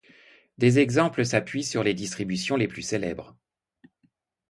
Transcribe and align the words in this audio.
Des 0.57 0.79
exemples 0.79 1.23
s'appuient 1.27 1.63
sur 1.63 1.83
les 1.83 1.93
distributions 1.93 2.55
les 2.57 2.67
plus 2.67 2.81
célèbres. 2.81 3.37